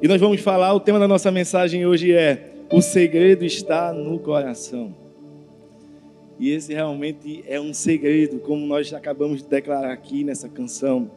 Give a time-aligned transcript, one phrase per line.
[0.00, 4.18] E nós vamos falar, o tema da nossa mensagem hoje é: O segredo está no
[4.20, 4.94] coração.
[6.38, 11.10] E esse realmente é um segredo, como nós acabamos de declarar aqui nessa canção.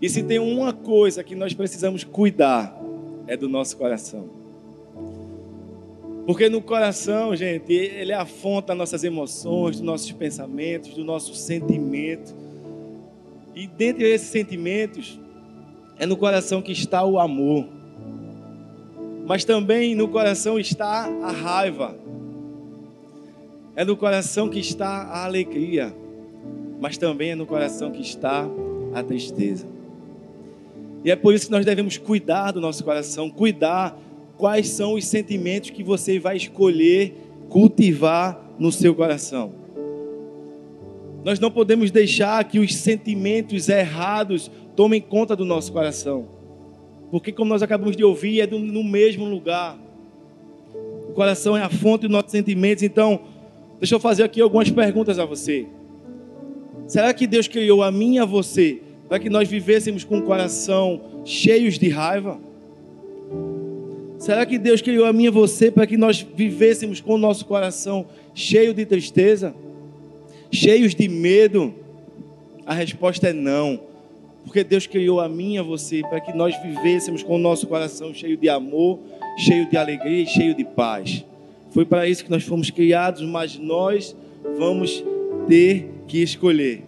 [0.00, 2.80] E se tem uma coisa que nós precisamos cuidar,
[3.26, 4.28] é do nosso coração.
[6.24, 11.04] Porque no coração, gente, ele é a fonte das nossas emoções, dos nossos pensamentos, do
[11.04, 12.32] nosso sentimento.
[13.56, 15.18] E dentre esses sentimentos,
[15.98, 17.66] é no coração que está o amor.
[19.26, 21.96] Mas também no coração está a raiva.
[23.74, 25.94] É no coração que está a alegria.
[26.80, 28.46] Mas também é no coração que está
[28.94, 29.66] a tristeza.
[31.04, 33.98] E é por isso que nós devemos cuidar do nosso coração, cuidar
[34.36, 37.14] quais são os sentimentos que você vai escolher
[37.48, 39.52] cultivar no seu coração.
[41.24, 46.26] Nós não podemos deixar que os sentimentos errados tomem conta do nosso coração.
[47.10, 49.76] Porque, como nós acabamos de ouvir, é do, no mesmo lugar.
[51.08, 52.82] O coração é a fonte dos nossos sentimentos.
[52.82, 53.20] Então,
[53.78, 55.66] deixa eu fazer aqui algumas perguntas a você.
[56.86, 60.22] Será que Deus criou a mim e a você para que nós vivêssemos com o
[60.22, 62.38] coração cheios de raiva?
[64.18, 67.18] Será que Deus criou a mim e a você para que nós vivêssemos com o
[67.18, 69.54] nosso coração cheio de tristeza?
[70.50, 71.74] Cheios de medo?
[72.64, 73.80] A resposta é não.
[74.46, 77.66] Porque Deus criou a mim e a você para que nós vivêssemos com o nosso
[77.66, 79.00] coração cheio de amor,
[79.36, 81.24] cheio de alegria e cheio de paz.
[81.70, 84.16] Foi para isso que nós fomos criados, mas nós
[84.56, 85.04] vamos
[85.48, 86.84] ter que escolher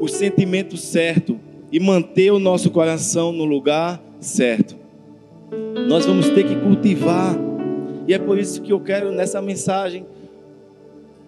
[0.00, 1.38] o sentimento certo
[1.70, 4.76] e manter o nosso coração no lugar certo.
[5.88, 7.36] Nós vamos ter que cultivar,
[8.06, 10.06] e é por isso que eu quero nessa mensagem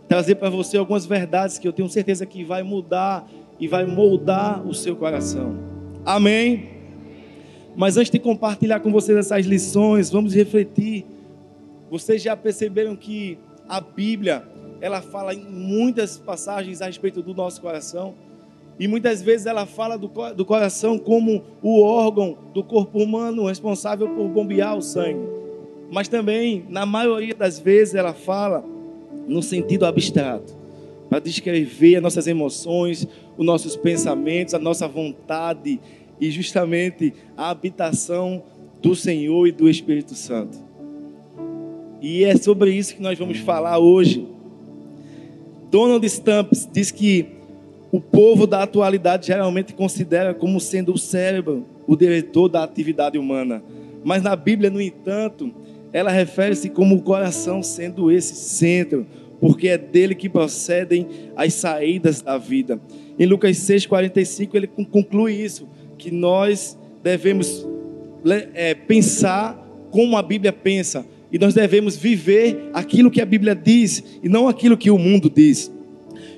[0.09, 3.29] trazer para você algumas verdades que eu tenho certeza que vai mudar
[3.65, 5.57] e vai moldar o seu coração.
[6.05, 6.69] Amém?
[7.75, 11.07] Mas antes de compartilhar com vocês essas lições, vamos refletir.
[11.91, 14.47] Vocês já perceberam que a Bíblia,
[14.83, 18.13] ela fala em muitas passagens a respeito do nosso coração.
[18.79, 24.11] E muitas vezes ela fala do, do coração como o órgão do corpo humano responsável
[24.11, 25.27] por bombear o sangue.
[25.91, 28.63] Mas também, na maioria das vezes, ela fala
[29.27, 30.64] no sentido abstrato
[31.15, 33.07] para descrever as nossas emoções,
[33.39, 35.79] os nossos pensamentos, a nossa vontade
[36.21, 38.43] e justamente a habitação
[38.83, 40.59] do Senhor e do Espírito Santo.
[42.03, 44.27] E é sobre isso que nós vamos falar hoje.
[45.71, 47.27] Donald Stamps diz que
[47.93, 53.63] o povo da atualidade geralmente considera como sendo o cérebro o diretor da atividade humana.
[54.03, 55.55] Mas na Bíblia, no entanto,
[55.93, 59.07] ela refere-se como o coração sendo esse centro,
[59.45, 61.07] porque é dele que procedem
[61.37, 62.81] as saídas da vida.
[63.19, 65.69] Em Lucas 6,45, ele conclui isso,
[65.99, 67.67] que nós devemos
[68.55, 69.55] é, pensar
[69.91, 74.49] como a Bíblia pensa, e nós devemos viver aquilo que a Bíblia diz, e não
[74.49, 75.71] aquilo que o mundo diz.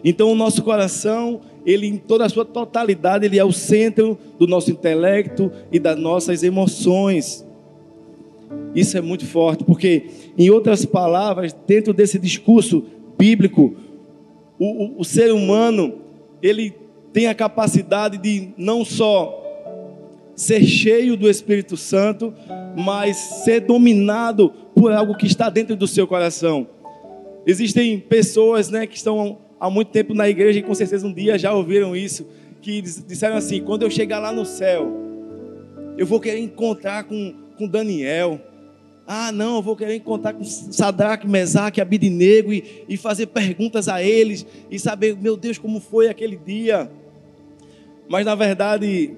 [0.03, 4.49] Então, o nosso coração, ele em toda a sua totalidade, ele é o centro do
[4.49, 7.47] nosso intelecto e das nossas emoções.
[8.75, 10.05] Isso é muito forte, porque,
[10.37, 12.84] em outras palavras, dentro desse discurso
[13.16, 13.75] bíblico,
[14.59, 15.94] o, o, o ser humano,
[16.43, 16.75] ele
[17.12, 19.43] tem a capacidade de não só
[20.34, 22.32] ser cheio do Espírito Santo,
[22.76, 26.69] mas ser dominado por algo que está dentro do seu coração.
[27.47, 31.38] Existem pessoas né, que estão há muito tempo na igreja e com certeza um dia
[31.38, 32.26] já ouviram isso,
[32.60, 34.93] que disseram assim: quando eu chegar lá no céu,
[35.97, 38.41] eu vou querer encontrar com, com Daniel,
[39.06, 44.03] ah, não, eu vou querer encontrar com Sadraque, Mesaque, Abidinego e, e fazer perguntas a
[44.03, 46.91] eles e saber, meu Deus, como foi aquele dia.
[48.09, 49.17] Mas na verdade,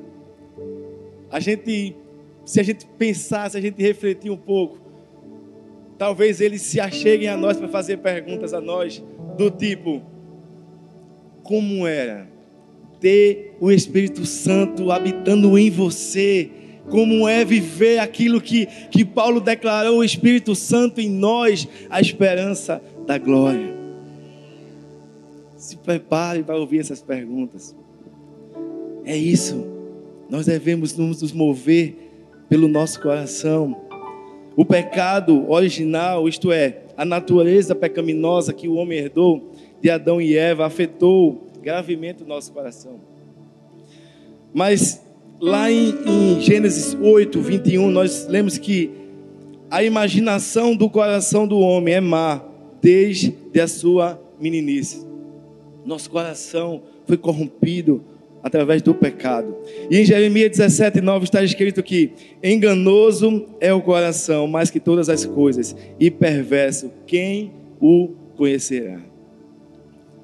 [1.31, 1.97] a gente,
[2.45, 4.79] se a gente pensar, se a gente refletir um pouco,
[5.97, 9.03] talvez eles se acheguem a nós para fazer perguntas a nós
[9.39, 10.03] do tipo:
[11.43, 12.29] como era
[13.01, 16.51] ter o Espírito Santo habitando em você?
[16.91, 22.83] Como é viver aquilo que, que Paulo declarou, o Espírito Santo em nós, a esperança
[23.07, 23.77] da glória.
[25.57, 27.75] Se prepare para ouvir essas perguntas.
[29.05, 29.67] É isso.
[30.29, 31.97] Nós devemos nos mover
[32.49, 33.77] pelo nosso coração.
[34.57, 40.37] O pecado original, isto é, a natureza pecaminosa que o homem herdou de Adão e
[40.37, 43.01] Eva, afetou gravemente o nosso coração.
[44.53, 45.01] Mas
[45.41, 48.91] lá em, em Gênesis 8, 21, nós lemos que
[49.71, 52.43] a imaginação do coração do homem é má
[52.81, 55.07] desde a sua meninice.
[55.85, 58.03] Nosso coração foi corrompido
[58.43, 59.55] através do pecado.
[59.91, 62.13] E em Jeremias 17, 9 está escrito que
[62.43, 69.01] enganoso é o coração mais que todas as coisas, e perverso, quem o conhecerá?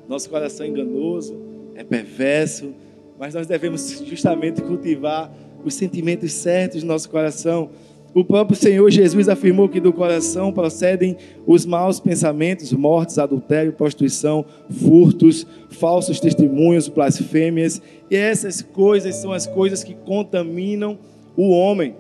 [0.09, 1.37] Nosso coração enganoso,
[1.75, 2.73] é perverso,
[3.19, 5.33] mas nós devemos justamente cultivar
[5.65, 7.71] os sentimentos certos do nosso coração
[8.15, 14.45] o próprio Senhor Jesus afirmou que do coração procedem os maus pensamentos, mortes, adultério, prostituição,
[14.71, 17.83] furtos, falsos testemunhos, blasfêmias.
[18.09, 20.97] E essas coisas são as coisas que contaminam
[21.37, 21.97] o homem.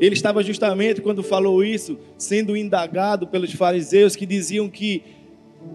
[0.00, 5.02] Ele estava justamente, quando falou isso, sendo indagado pelos fariseus que diziam que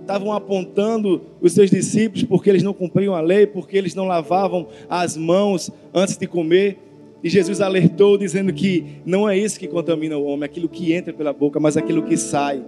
[0.01, 4.67] estavam apontando os seus discípulos porque eles não cumpriam a lei, porque eles não lavavam
[4.89, 6.77] as mãos antes de comer.
[7.23, 10.91] E Jesus alertou dizendo que não é isso que contamina o homem, é aquilo que
[10.93, 12.61] entra pela boca, mas aquilo que sai.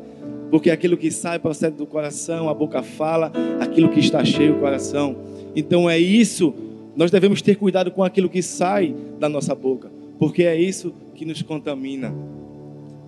[0.50, 4.60] Porque aquilo que sai procede do coração, a boca fala, aquilo que está cheio o
[4.60, 5.18] coração.
[5.56, 6.54] Então é isso,
[6.96, 11.26] nós devemos ter cuidado com aquilo que sai da nossa boca, porque é isso que
[11.26, 12.14] nos contamina.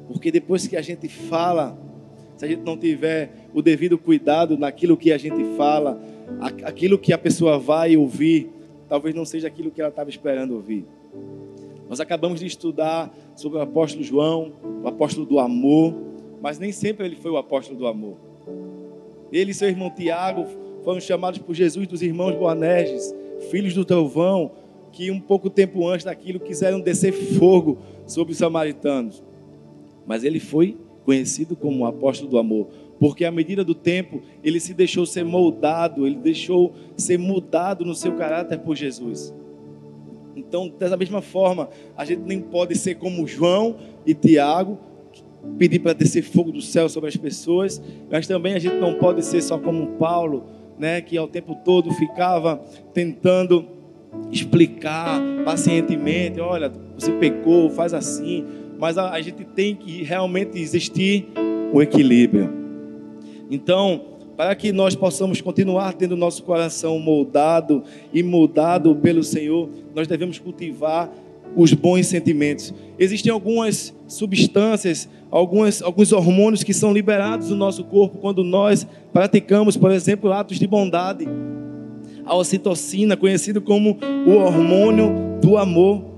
[0.08, 1.78] Porque depois que a gente fala,
[2.38, 6.00] se a gente não tiver o devido cuidado naquilo que a gente fala,
[6.64, 8.50] aquilo que a pessoa vai ouvir,
[8.88, 10.86] talvez não seja aquilo que ela estava esperando ouvir.
[11.90, 14.52] Nós acabamos de estudar sobre o apóstolo João,
[14.84, 15.96] o apóstolo do amor,
[16.40, 18.18] mas nem sempre ele foi o apóstolo do amor.
[19.32, 20.46] Ele e seu irmão Tiago
[20.84, 23.14] foram chamados por Jesus dos irmãos Boanerges,
[23.50, 24.52] filhos do trovão,
[24.92, 29.24] que um pouco tempo antes daquilo quiseram descer fogo sobre os samaritanos.
[30.06, 30.78] Mas ele foi
[31.08, 32.68] conhecido como o apóstolo do amor,
[33.00, 37.96] porque à medida do tempo ele se deixou ser moldado, ele deixou ser mudado no
[37.96, 39.34] seu caráter por Jesus.
[40.36, 44.78] Então, dessa mesma forma, a gente nem pode ser como João e Tiago,
[45.58, 47.82] pedir para descer fogo do céu sobre as pessoas,
[48.12, 50.44] mas também a gente não pode ser só como Paulo,
[50.78, 52.62] né, que ao tempo todo ficava
[52.94, 53.66] tentando
[54.30, 58.46] explicar pacientemente, olha, você pecou, faz assim,
[58.80, 61.28] mas a, a gente tem que realmente existir
[61.74, 62.50] o equilíbrio.
[63.50, 64.02] Então,
[64.36, 67.84] para que nós possamos continuar tendo nosso coração moldado
[68.14, 71.12] e mudado pelo Senhor, nós devemos cultivar
[71.56, 72.72] os bons sentimentos.
[73.00, 79.76] Existem algumas substâncias, algumas, alguns hormônios que são liberados no nosso corpo quando nós praticamos,
[79.76, 81.28] por exemplo, atos de bondade.
[82.24, 83.98] A ocitocina, conhecido como
[84.28, 86.17] o hormônio do amor.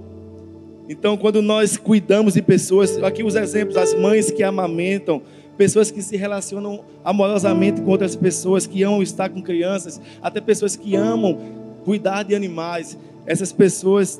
[0.90, 5.22] Então, quando nós cuidamos de pessoas, aqui os exemplos, as mães que amamentam,
[5.56, 10.76] pessoas que se relacionam amorosamente com outras pessoas, que amam estar com crianças, até pessoas
[10.76, 11.38] que amam
[11.86, 12.98] cuidar de animais.
[13.28, 14.20] Essas pessoas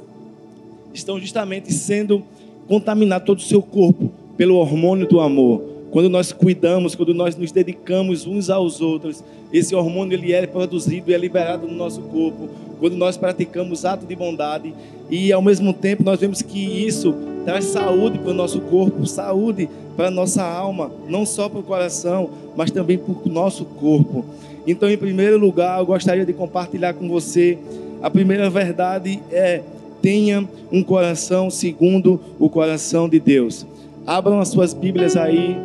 [0.94, 2.24] estão justamente sendo
[2.68, 5.69] contaminadas todo o seu corpo pelo hormônio do amor.
[5.92, 11.10] Quando nós cuidamos, quando nós nos dedicamos uns aos outros, esse hormônio ele é produzido
[11.10, 12.50] e é liberado no nosso corpo.
[12.80, 14.74] Quando nós praticamos ato de bondade
[15.10, 19.68] e ao mesmo tempo nós vemos que isso traz saúde para o nosso corpo, saúde
[19.98, 24.24] para a nossa alma, não só para o coração, mas também para o nosso corpo.
[24.68, 27.58] Então, em primeiro lugar, eu gostaria de compartilhar com você
[28.02, 29.62] a primeira verdade é
[30.02, 33.66] tenha um coração segundo o coração de Deus.
[34.10, 35.56] Abram as suas Bíblias aí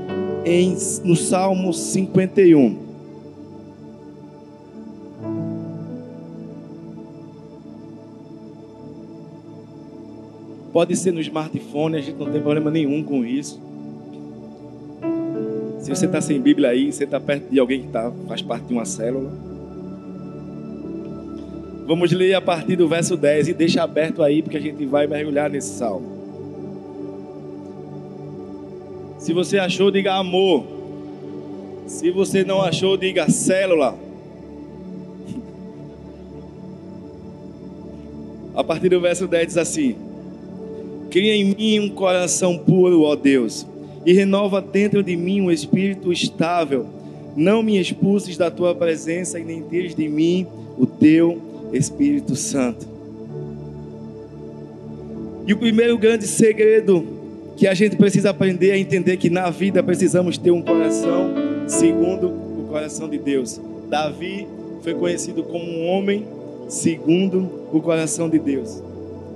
[0.44, 2.76] em, no Salmo 51.
[10.70, 13.58] Pode ser no smartphone, a gente não tem problema nenhum com isso.
[15.80, 18.66] Se você está sem Bíblia aí, você está perto de alguém que tá, faz parte
[18.66, 19.32] de uma célula.
[21.86, 25.06] Vamos ler a partir do verso 10 e deixa aberto aí, porque a gente vai
[25.06, 26.23] mergulhar nesse salmo.
[29.24, 30.66] Se você achou, diga amor.
[31.86, 33.98] Se você não achou, diga célula.
[38.54, 39.96] A partir do verso 10 diz assim:
[41.10, 43.66] Cria em mim um coração puro, ó Deus,
[44.04, 46.86] e renova dentro de mim um espírito estável.
[47.34, 51.40] Não me expulses da tua presença e nem tires de mim o teu
[51.72, 52.86] Espírito Santo.
[55.46, 57.13] E o primeiro grande segredo
[57.56, 61.32] que a gente precisa aprender é entender que na vida precisamos ter um coração
[61.66, 63.60] segundo o coração de Deus.
[63.88, 64.46] Davi
[64.82, 66.26] foi conhecido como um homem
[66.68, 68.82] segundo o coração de Deus.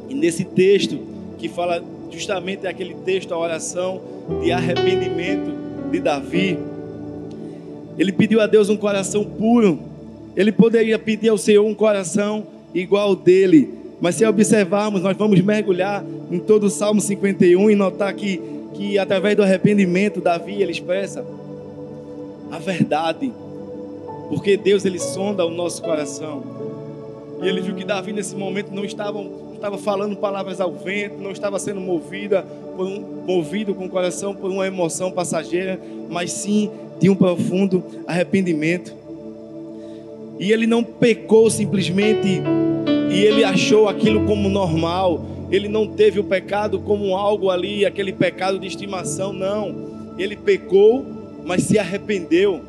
[0.08, 0.98] E nesse texto,
[1.38, 4.00] que fala justamente aquele texto, a oração
[4.42, 5.52] de arrependimento
[5.90, 6.58] de Davi.
[7.98, 9.78] Ele pediu a Deus um coração puro.
[10.36, 13.77] Ele poderia pedir ao Senhor um coração igual dele.
[14.00, 18.40] Mas se observarmos, nós vamos mergulhar em todo o Salmo 51 e notar que,
[18.74, 21.24] que através do arrependimento, Davi ele expressa
[22.50, 23.32] a verdade.
[24.28, 26.42] Porque Deus ele sonda o nosso coração.
[27.42, 31.20] E ele viu que Davi nesse momento não estava, não estava falando palavras ao vento,
[31.20, 32.42] não estava sendo movida
[32.76, 37.82] por um, movido com o coração por uma emoção passageira, mas sim de um profundo
[38.06, 38.94] arrependimento.
[40.38, 42.42] E ele não pecou simplesmente
[43.10, 45.24] e ele achou aquilo como normal.
[45.50, 49.74] Ele não teve o pecado como algo ali, aquele pecado de estimação, não.
[50.18, 51.04] Ele pecou,
[51.44, 52.60] mas se arrependeu.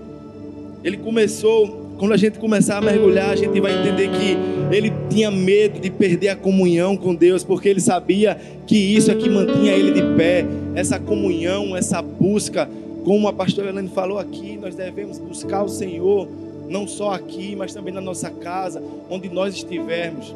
[0.83, 4.37] Ele começou, quando a gente começar a mergulhar, a gente vai entender que
[4.73, 9.15] ele tinha medo de perder a comunhão com Deus, porque ele sabia que isso é
[9.15, 12.69] que mantinha ele de pé, essa comunhão, essa busca.
[13.03, 16.27] Como a pastora Helene falou aqui, nós devemos buscar o Senhor
[16.69, 20.33] não só aqui, mas também na nossa casa, onde nós estivermos.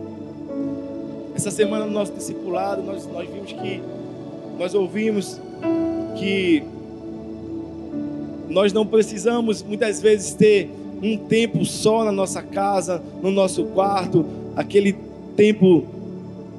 [1.35, 3.81] Essa semana no nosso discipulado, nós, nós vimos que,
[4.57, 5.39] nós ouvimos
[6.17, 6.63] que
[8.49, 10.69] nós não precisamos muitas vezes ter
[11.01, 14.25] um tempo só na nossa casa, no nosso quarto,
[14.55, 14.95] aquele
[15.35, 15.85] tempo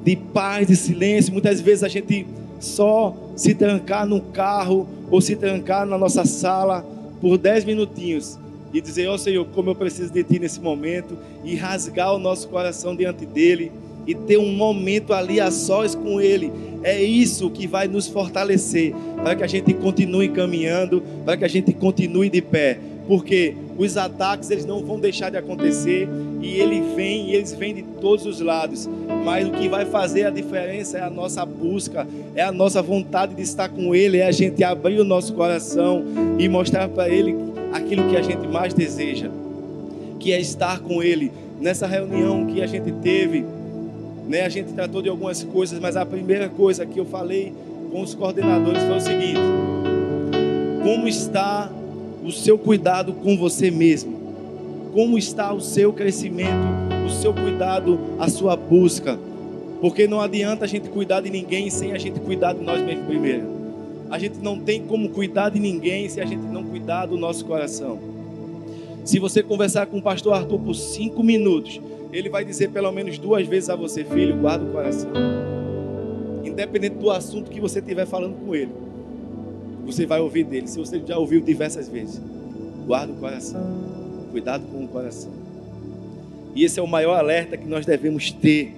[0.03, 1.33] de paz, de silêncio.
[1.33, 2.25] Muitas vezes a gente
[2.59, 6.85] só se trancar no carro ou se trancar na nossa sala
[7.21, 8.37] por dez minutinhos
[8.75, 12.19] e dizer: Ó oh, Senhor, como eu preciso de Ti nesse momento, e rasgar o
[12.19, 13.71] nosso coração diante dEle,
[14.05, 16.51] e ter um momento ali a sós com Ele.
[16.83, 21.47] É isso que vai nos fortalecer, para que a gente continue caminhando, para que a
[21.47, 22.77] gente continue de pé,
[23.07, 26.07] porque os ataques eles não vão deixar de acontecer
[26.41, 28.89] e ele vem e eles vêm de todos os lados.
[29.23, 32.05] Mas o que vai fazer a diferença é a nossa busca,
[32.35, 36.03] é a nossa vontade de estar com Ele, é a gente abrir o nosso coração
[36.37, 39.29] e mostrar para Ele aquilo que a gente mais deseja,
[40.19, 41.31] que é estar com Ele.
[41.59, 43.45] Nessa reunião que a gente teve,
[44.27, 47.53] né, a gente tratou de algumas coisas, mas a primeira coisa que eu falei
[47.91, 49.39] com os coordenadores foi o seguinte:
[50.83, 51.71] como está
[52.23, 54.15] o seu cuidado com você mesmo?
[54.93, 56.67] Como está o seu crescimento,
[57.05, 59.19] o seu cuidado, a sua busca?
[59.81, 63.05] Porque não adianta a gente cuidar de ninguém sem a gente cuidar de nós mesmos
[63.05, 63.54] primeiro.
[64.09, 67.45] A gente não tem como cuidar de ninguém se a gente não cuidar do nosso
[67.45, 67.99] coração.
[69.03, 71.79] Se você conversar com o pastor Arthur por cinco minutos,
[72.11, 75.11] ele vai dizer pelo menos duas vezes a você, filho, guarda o coração.
[76.43, 78.71] Independente do assunto que você estiver falando com ele,
[79.85, 80.67] você vai ouvir dele.
[80.67, 82.21] Se você já ouviu diversas vezes,
[82.85, 83.61] guarda o coração.
[84.31, 85.31] Cuidado com o coração.
[86.55, 88.73] E esse é o maior alerta que nós devemos ter.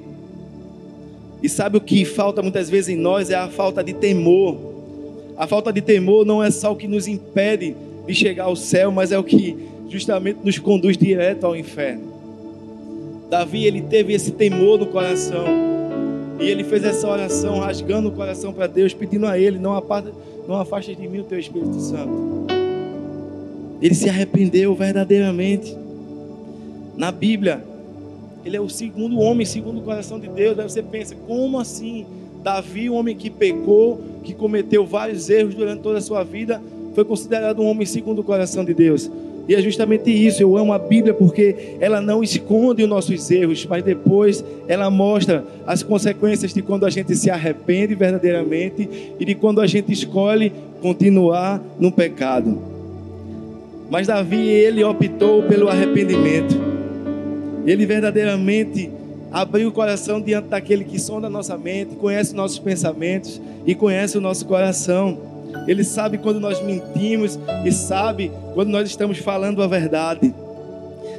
[1.41, 3.29] E sabe o que falta muitas vezes em nós?
[3.29, 4.66] É a falta de temor.
[5.37, 7.75] A falta de temor não é só o que nos impede
[8.07, 9.55] de chegar ao céu, mas é o que
[9.87, 12.17] justamente nos conduz direto ao inferno.
[13.29, 15.45] Davi, ele teve esse temor no coração.
[16.39, 20.11] E ele fez essa oração, rasgando o coração para Deus, pedindo a Ele: não, aparta,
[20.47, 22.47] não afaste de mim o teu Espírito Santo.
[23.81, 25.75] Ele se arrependeu verdadeiramente.
[26.95, 27.63] Na Bíblia,
[28.45, 30.57] ele é o segundo homem, segundo o coração de Deus.
[30.57, 32.05] Aí você pensa: como assim?
[32.47, 36.61] Davi, um homem que pecou, que cometeu vários erros durante toda a sua vida,
[36.95, 39.11] foi considerado um homem segundo o coração de Deus.
[39.49, 43.65] E é justamente isso, eu amo a Bíblia porque ela não esconde os nossos erros,
[43.65, 48.87] mas depois ela mostra as consequências de quando a gente se arrepende verdadeiramente
[49.19, 52.57] e de quando a gente escolhe continuar no pecado.
[53.89, 56.55] Mas Davi, ele optou pelo arrependimento.
[57.65, 58.89] Ele verdadeiramente
[59.31, 64.17] abrir o coração diante daquele que sonda a nossa mente, conhece nossos pensamentos e conhece
[64.17, 65.17] o nosso coração.
[65.67, 70.33] Ele sabe quando nós mentimos e sabe quando nós estamos falando a verdade.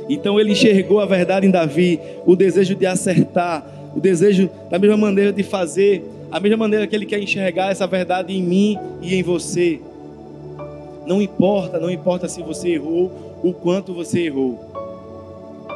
[0.09, 4.97] Então ele enxergou a verdade em Davi, o desejo de acertar, o desejo da mesma
[4.97, 9.15] maneira de fazer, a mesma maneira que ele quer enxergar essa verdade em mim e
[9.15, 9.81] em você.
[11.07, 14.68] Não importa, não importa se você errou, o quanto você errou.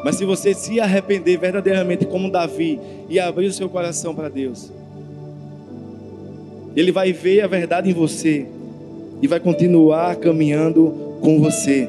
[0.04, 4.72] Mas se você se arrepender verdadeiramente como Davi e abrir o seu coração para Deus,
[6.74, 8.46] Ele vai ver a verdade em você
[9.20, 11.88] e vai continuar caminhando com você.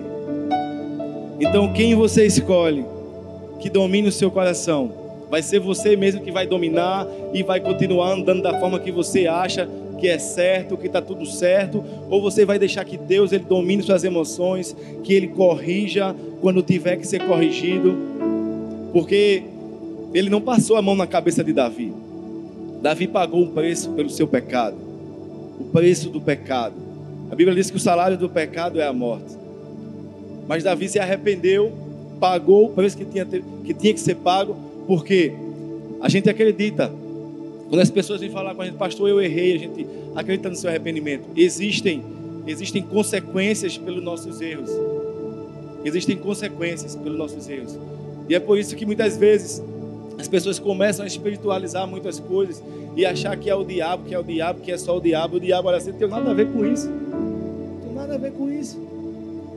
[1.40, 2.86] Então, quem você escolhe
[3.60, 4.92] que domine o seu coração?
[5.32, 9.26] Vai ser você mesmo que vai dominar e vai continuar andando da forma que você
[9.26, 9.68] acha
[10.04, 13.82] que é certo, que está tudo certo, ou você vai deixar que Deus ele domine
[13.82, 17.96] suas emoções, que ele corrija quando tiver que ser corrigido,
[18.92, 19.44] porque
[20.14, 21.94] ele não passou a mão na cabeça de Davi.
[22.82, 24.76] Davi pagou um preço pelo seu pecado,
[25.58, 26.76] o preço do pecado.
[27.32, 29.38] A Bíblia diz que o salário do pecado é a morte.
[30.50, 31.72] Mas Davi se arrependeu,
[32.20, 34.54] pagou o preço que tinha, que tinha que ser pago,
[34.86, 35.32] porque
[36.02, 36.92] a gente acredita
[37.74, 40.56] quando as pessoas vêm falar com a gente, pastor, eu errei, a gente acredita no
[40.56, 41.24] seu arrependimento.
[41.36, 42.04] Existem,
[42.46, 44.70] existem consequências pelos nossos erros.
[45.84, 47.76] Existem consequências pelos nossos erros.
[48.30, 49.60] E é por isso que muitas vezes
[50.20, 52.62] as pessoas começam a espiritualizar muitas coisas
[52.96, 55.38] e achar que é o diabo, que é o diabo, que é só o diabo.
[55.38, 56.88] O diabo, olha assim, não tem nada a ver com isso.
[56.88, 58.80] Não tem nada a ver com isso.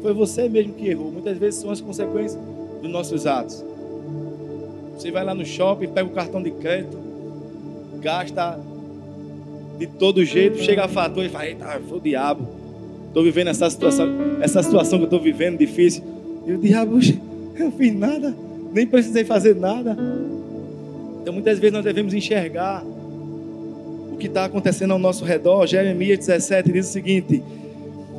[0.01, 1.13] Foi você mesmo que errou.
[1.13, 2.41] Muitas vezes são as consequências
[2.81, 3.63] dos nossos atos.
[4.95, 7.05] Você vai lá no shopping, pega o cartão de crédito,
[8.01, 8.59] gasta
[9.79, 12.49] de todo jeito, chega a fatura e fala, eita, foi o diabo.
[13.09, 14.07] Estou vivendo essa situação,
[14.41, 16.03] essa situação que eu estou vivendo difícil.
[16.47, 16.99] E o diabo,
[17.57, 18.35] eu fiz nada,
[18.73, 19.97] nem precisei fazer nada.
[21.23, 25.67] Então muitas vezes nós devemos enxergar o que está acontecendo ao nosso redor.
[25.67, 27.43] Jeremias 17 diz o seguinte: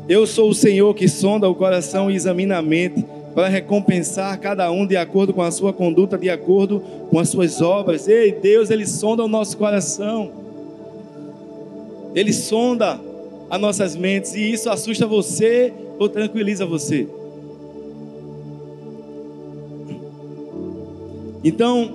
[0.09, 3.05] Eu sou o Senhor que sonda o coração e examina a mente,
[3.37, 6.79] para recompensar cada um de acordo com a sua conduta, de acordo
[7.11, 8.07] com as suas obras.
[8.07, 10.31] Ei, Deus, Ele sonda o nosso coração,
[12.15, 12.99] Ele sonda
[13.47, 17.07] as nossas mentes, e isso assusta você ou tranquiliza você?
[21.43, 21.93] Então,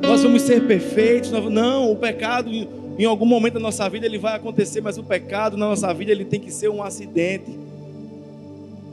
[0.00, 1.32] nós vamos ser perfeitos.
[1.50, 2.48] Não, o pecado
[2.96, 6.12] em algum momento da nossa vida ele vai acontecer, mas o pecado na nossa vida
[6.12, 7.63] ele tem que ser um acidente.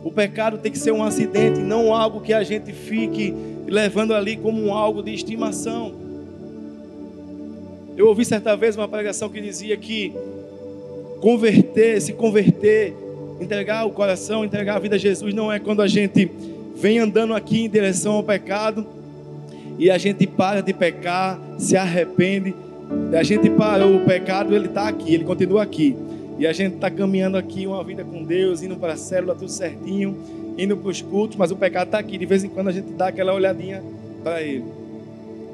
[0.03, 3.33] O pecado tem que ser um acidente, não algo que a gente fique
[3.67, 5.93] levando ali como algo de estimação.
[7.95, 10.13] Eu ouvi certa vez uma pregação que dizia que
[11.19, 12.93] converter, se converter,
[13.39, 16.29] entregar o coração, entregar a vida a Jesus não é quando a gente
[16.75, 18.85] vem andando aqui em direção ao pecado
[19.77, 22.53] e a gente para de pecar, se arrepende.
[23.17, 25.95] A gente parou o pecado, ele está aqui, ele continua aqui.
[26.41, 29.51] E a gente está caminhando aqui uma vida com Deus, indo para a célula, tudo
[29.51, 30.17] certinho,
[30.57, 32.17] indo para os cultos, mas o pecado está aqui.
[32.17, 33.83] De vez em quando a gente dá aquela olhadinha
[34.23, 34.63] para ele.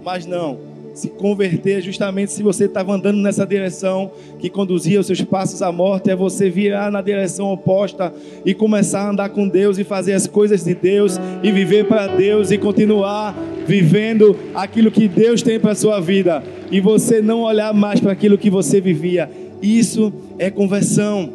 [0.01, 0.57] Mas não,
[0.93, 5.73] se converter justamente se você estava andando nessa direção que conduzia os seus passos à
[5.73, 8.13] morte, é você virar na direção oposta
[8.45, 12.07] e começar a andar com Deus e fazer as coisas de Deus e viver para
[12.07, 13.35] Deus e continuar
[13.67, 16.41] vivendo aquilo que Deus tem para a sua vida
[16.71, 19.29] e você não olhar mais para aquilo que você vivia.
[19.61, 21.29] Isso é conversão.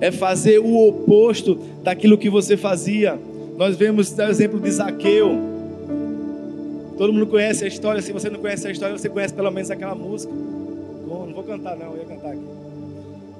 [0.00, 3.18] É fazer o oposto daquilo que você fazia.
[3.56, 5.36] Nós vemos o exemplo de Zaqueu.
[6.96, 8.02] Todo mundo conhece a história.
[8.02, 10.32] Se você não conhece a história, você conhece pelo menos aquela música.
[10.32, 12.44] não vou cantar, não, eu ia cantar aqui.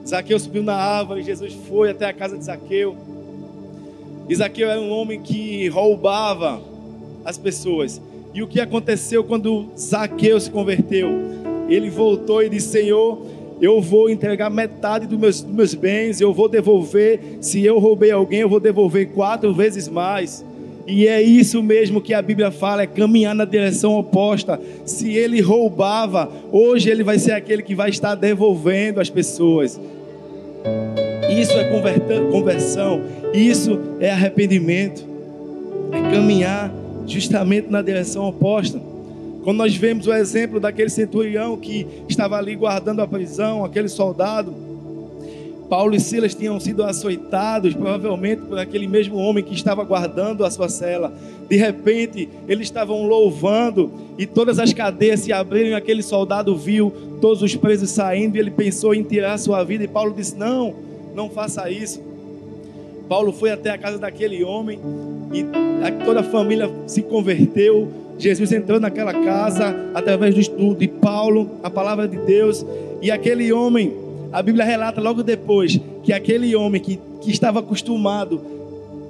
[0.06, 2.96] Zaqueu subiu na árvore, Jesus foi até a casa de Zaqueu.
[4.28, 6.60] E Zaqueu era um homem que roubava
[7.24, 8.00] as pessoas.
[8.32, 11.10] E o que aconteceu quando Zaqueu se converteu?
[11.68, 13.20] Ele voltou e disse: Senhor,
[13.60, 17.20] eu vou entregar metade dos meus, dos meus bens, eu vou devolver.
[17.40, 20.44] Se eu roubei alguém, eu vou devolver quatro vezes mais.
[20.86, 24.58] E é isso mesmo que a Bíblia fala, é caminhar na direção oposta.
[24.86, 29.78] Se ele roubava, hoje ele vai ser aquele que vai estar devolvendo as pessoas.
[31.28, 31.64] Isso é
[32.30, 33.02] conversão,
[33.34, 35.04] isso é arrependimento,
[35.92, 36.72] é caminhar
[37.06, 38.80] justamente na direção oposta.
[39.48, 44.54] Quando nós vemos o exemplo daquele centurião que estava ali guardando a prisão, aquele soldado,
[45.70, 50.50] Paulo e Silas tinham sido açoitados, provavelmente por aquele mesmo homem que estava guardando a
[50.50, 51.14] sua cela.
[51.48, 56.92] De repente, eles estavam louvando e todas as cadeias se abriram e aquele soldado viu
[57.18, 59.82] todos os presos saindo e ele pensou em tirar a sua vida.
[59.82, 60.74] E Paulo disse: Não,
[61.14, 62.02] não faça isso.
[63.08, 64.78] Paulo foi até a casa daquele homem
[65.32, 68.07] e toda a família se converteu.
[68.18, 72.64] Jesus entrou naquela casa através do estudo de Paulo, a palavra de Deus,
[73.00, 73.92] e aquele homem
[74.32, 78.40] a Bíblia relata logo depois que aquele homem que, que estava acostumado,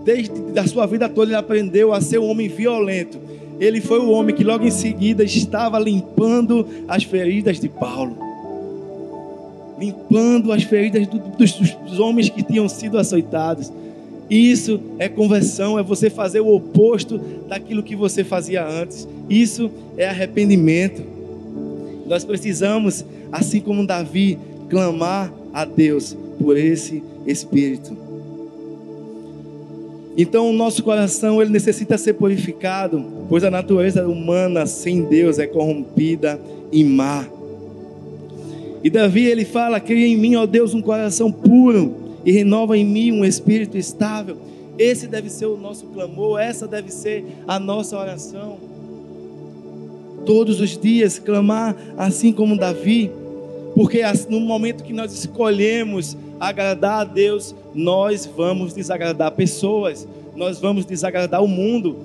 [0.04, 3.18] desde a sua vida toda, ele aprendeu a ser um homem violento.
[3.58, 8.16] Ele foi o homem que logo em seguida estava limpando as feridas de Paulo.
[9.78, 13.72] Limpando as feridas do, dos, dos homens que tinham sido açoitados.
[14.30, 19.08] Isso é conversão, é você fazer o oposto daquilo que você fazia antes.
[19.28, 21.02] Isso é arrependimento.
[22.06, 24.38] Nós precisamos, assim como Davi,
[24.68, 27.96] clamar a Deus por esse Espírito.
[30.16, 35.46] Então o nosso coração ele necessita ser purificado, pois a natureza humana sem Deus é
[35.46, 36.40] corrompida
[36.72, 37.26] e má.
[38.82, 42.84] E Davi ele fala: "Cria em mim, ó Deus, um coração puro e renova em
[42.84, 44.36] mim um espírito estável".
[44.78, 48.58] Esse deve ser o nosso clamor, essa deve ser a nossa oração.
[50.26, 53.10] Todos os dias clamar assim como Davi.
[53.74, 60.84] Porque no momento que nós escolhemos agradar a Deus, nós vamos desagradar pessoas, nós vamos
[60.84, 61.96] desagradar o mundo.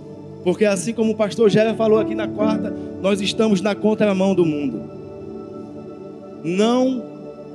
[0.44, 4.46] Porque assim como o pastor Gera falou aqui na quarta, nós estamos na contramão do
[4.46, 4.82] mundo.
[6.44, 7.04] Não,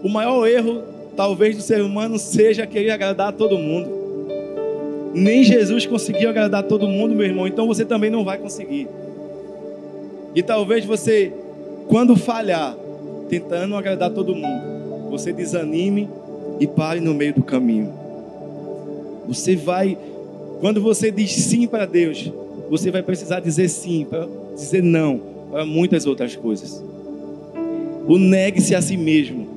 [0.02, 0.82] o maior erro
[1.18, 3.90] talvez do ser humano seja querer agradar a todo mundo.
[5.12, 8.86] Nem Jesus conseguiu agradar todo mundo, meu irmão, então você também não vai conseguir.
[10.32, 11.32] E talvez você,
[11.88, 12.76] quando falhar,
[13.28, 16.08] tentando agradar todo mundo, você desanime
[16.60, 17.92] e pare no meio do caminho.
[19.26, 19.98] Você vai,
[20.60, 22.30] quando você diz sim para Deus,
[22.70, 26.80] você vai precisar dizer sim, para dizer não para muitas outras coisas.
[28.06, 29.47] O negue-se a si mesmo.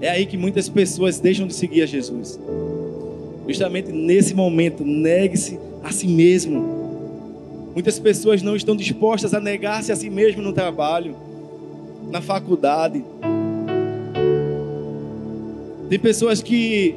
[0.00, 2.38] É aí que muitas pessoas deixam de seguir a Jesus.
[3.46, 6.78] Justamente nesse momento, negue-se a si mesmo.
[7.74, 11.16] Muitas pessoas não estão dispostas a negar-se a si mesmo no trabalho,
[12.10, 13.04] na faculdade.
[15.88, 16.94] Tem pessoas que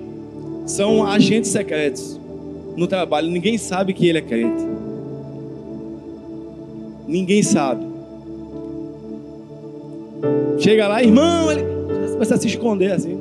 [0.65, 2.19] são agentes secretos
[2.75, 4.63] no trabalho, ninguém sabe que ele é crente.
[7.07, 7.85] Ninguém sabe.
[10.59, 11.80] Chega lá, irmão, ele
[12.21, 13.19] começa a se esconder assim.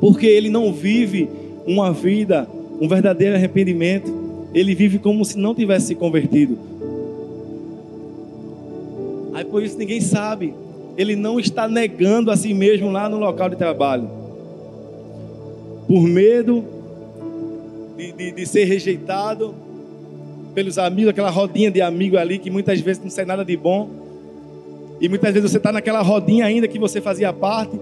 [0.00, 1.28] Porque ele não vive
[1.64, 2.48] uma vida,
[2.80, 4.12] um verdadeiro arrependimento.
[4.52, 6.58] Ele vive como se não tivesse se convertido.
[9.32, 10.52] Aí por isso ninguém sabe.
[10.96, 14.10] Ele não está negando a si mesmo lá no local de trabalho.
[15.86, 16.64] Por medo
[17.96, 19.54] de, de, de ser rejeitado
[20.56, 23.99] pelos amigos, aquela rodinha de amigo ali que muitas vezes não sai nada de bom.
[25.00, 27.78] E muitas vezes você está naquela rodinha ainda que você fazia parte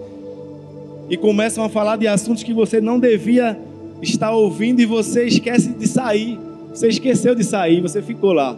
[1.11, 3.59] e começam a falar de assuntos que você não devia
[4.01, 6.39] estar ouvindo e você esquece de sair.
[6.71, 8.57] Você esqueceu de sair, você ficou lá.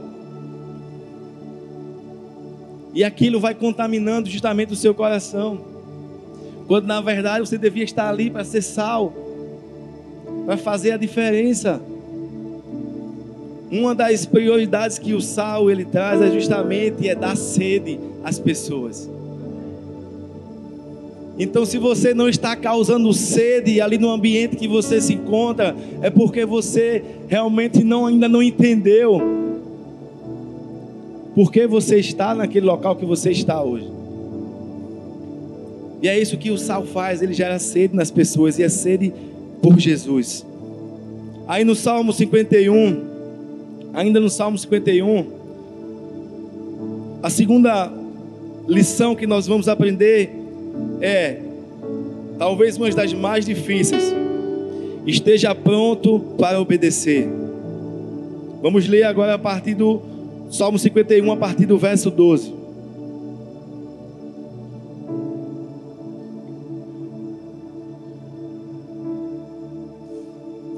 [2.92, 5.60] E aquilo vai contaminando justamente o seu coração.
[6.66, 9.12] Quando na verdade você devia estar ali para ser sal,
[10.44, 11.80] para fazer a diferença.
[13.70, 19.08] Uma das prioridades que o sal ele traz é justamente é dar sede às pessoas.
[21.38, 26.10] Então, se você não está causando sede ali no ambiente que você se encontra, é
[26.10, 29.22] porque você realmente não, ainda não entendeu
[31.34, 33.88] por que você está naquele local que você está hoje.
[36.02, 39.10] E é isso que o sal faz, ele gera sede nas pessoas, e é sede
[39.62, 40.44] por Jesus.
[41.48, 43.02] Aí no Salmo 51,
[43.94, 45.26] ainda no Salmo 51,
[47.22, 47.99] a segunda
[48.70, 50.30] lição que nós vamos aprender
[51.00, 51.38] é
[52.38, 54.14] talvez uma das mais difíceis.
[55.04, 57.28] Esteja pronto para obedecer.
[58.62, 60.00] Vamos ler agora a partir do
[60.50, 62.54] Salmo 51, a partir do verso 12.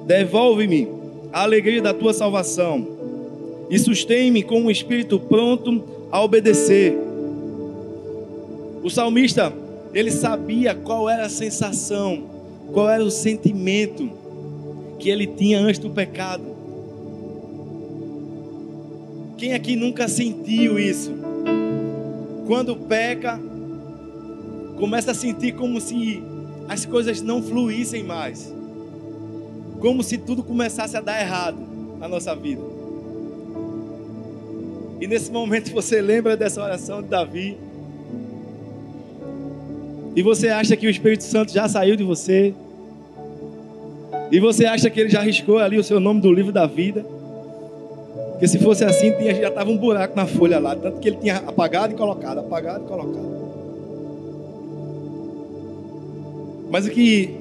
[0.06, 0.88] Devolve-me
[1.32, 2.86] a alegria da tua salvação
[3.68, 7.01] e sustém-me com um espírito pronto a obedecer.
[8.82, 9.52] O salmista
[9.94, 12.24] ele sabia qual era a sensação,
[12.72, 14.10] qual era o sentimento
[14.98, 16.44] que ele tinha antes do pecado.
[19.36, 21.12] Quem aqui nunca sentiu isso?
[22.46, 23.40] Quando peca,
[24.78, 26.22] começa a sentir como se
[26.68, 28.52] as coisas não fluíssem mais,
[29.80, 31.58] como se tudo começasse a dar errado
[31.98, 32.62] na nossa vida.
[35.00, 37.58] E nesse momento você lembra dessa oração de Davi,
[40.14, 42.54] e você acha que o Espírito Santo já saiu de você,
[44.30, 47.04] e você acha que ele já arriscou ali o seu nome do livro da vida,
[48.42, 51.18] porque se fosse assim, tinha, já estava um buraco na folha lá, tanto que ele
[51.18, 53.32] tinha apagado e colocado, apagado e colocado.
[56.68, 57.36] Mas o que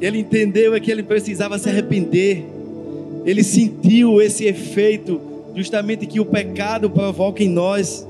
[0.00, 2.46] ele entendeu é que ele precisava se arrepender.
[3.24, 5.20] Ele sentiu esse efeito,
[5.54, 8.06] justamente que o pecado provoca em nós.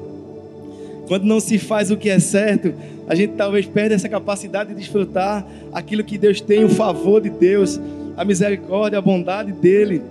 [1.09, 2.73] Quando não se faz o que é certo,
[3.09, 7.31] a gente talvez perde essa capacidade de desfrutar aquilo que Deus tem, o favor de
[7.31, 7.81] Deus,
[8.17, 10.03] a misericórdia, a bondade dele.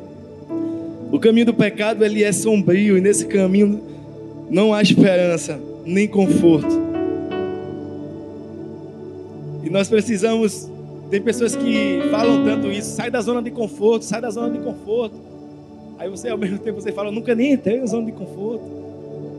[1.11, 3.79] O caminho do pecado ele é sombrio e nesse caminho
[4.49, 6.87] não há esperança nem conforto.
[9.63, 10.69] E nós precisamos.
[11.09, 14.59] Tem pessoas que falam tanto isso, sai da zona de conforto, sai da zona de
[14.59, 15.15] conforto.
[15.97, 18.63] Aí você ao mesmo tempo você fala, nunca nem entrei na zona de conforto.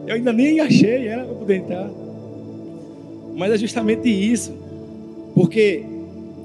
[0.07, 1.90] Eu ainda nem achei, era para poder entrar.
[3.38, 4.53] Mas é justamente isso.
[5.33, 5.85] Porque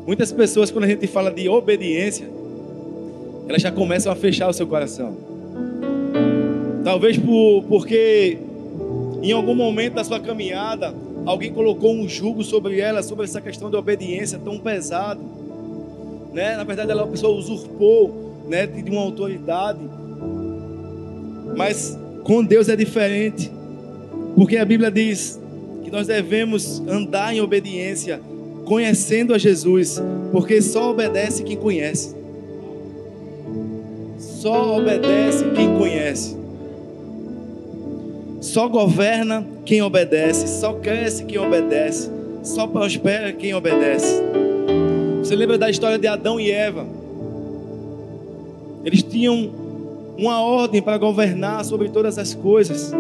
[0.06, 2.30] muitas pessoas, quando a gente fala de obediência,
[3.50, 5.18] elas já começam a fechar o seu coração.
[6.84, 8.38] Talvez por, porque
[9.24, 10.94] em algum momento da sua caminhada,
[11.26, 15.22] alguém colocou um jugo sobre ela, sobre essa questão de obediência tão pesado.
[16.32, 16.56] Né?
[16.56, 19.80] Na verdade, ela, a pessoa usurpou né, de uma autoridade.
[21.58, 23.52] Mas com Deus é diferente.
[24.36, 25.42] Porque a Bíblia diz
[25.94, 28.20] nós devemos andar em obediência,
[28.66, 30.02] conhecendo a Jesus,
[30.32, 32.16] porque só obedece quem conhece.
[34.18, 36.36] Só obedece quem conhece.
[38.42, 42.10] Só governa quem obedece, só cresce quem obedece,
[42.42, 44.20] só prospera quem obedece.
[45.20, 46.88] Você lembra da história de Adão e Eva?
[48.84, 49.52] Eles tinham
[50.18, 52.92] uma ordem para governar sobre todas as coisas.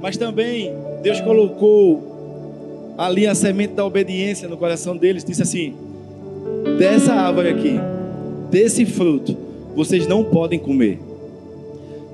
[0.00, 5.74] Mas também Deus colocou ali a semente da obediência no coração deles, disse assim:
[6.78, 7.80] dessa árvore aqui,
[8.50, 9.36] desse fruto,
[9.74, 10.98] vocês não podem comer.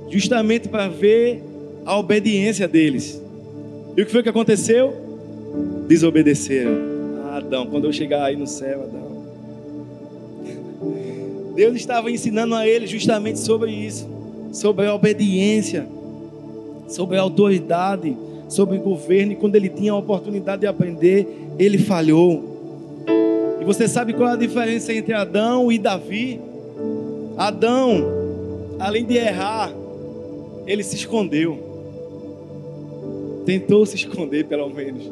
[0.09, 1.43] Justamente para ver
[1.85, 3.21] a obediência deles.
[3.97, 4.95] E o que foi que aconteceu?
[5.89, 6.77] Desobedeceram.
[7.25, 9.07] Ah, Adão, quando eu chegar aí no céu, Adão.
[11.55, 14.07] Deus estava ensinando a eles justamente sobre isso,
[14.53, 15.87] sobre a obediência,
[16.87, 18.15] sobre a autoridade,
[18.49, 19.33] sobre governo.
[19.33, 21.27] E quando ele tinha a oportunidade de aprender,
[21.59, 22.57] ele falhou.
[23.61, 26.41] E você sabe qual é a diferença entre Adão e Davi?
[27.37, 28.05] Adão,
[28.79, 29.73] além de errar,
[30.67, 31.59] ele se escondeu.
[33.45, 35.11] Tentou se esconder, pelo menos.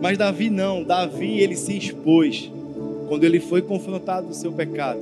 [0.00, 0.82] Mas Davi não.
[0.82, 2.50] Davi, ele se expôs.
[3.08, 5.00] Quando ele foi confrontado do seu pecado,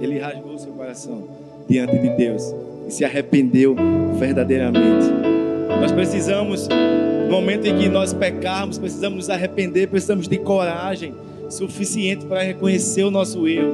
[0.00, 1.24] ele rasgou seu coração
[1.68, 2.54] diante de Deus
[2.86, 3.76] e se arrependeu
[4.18, 5.43] verdadeiramente.
[5.80, 11.14] Nós precisamos, no momento em que nós pecarmos, precisamos nos arrepender, precisamos de coragem
[11.50, 13.72] suficiente para reconhecer o nosso erro.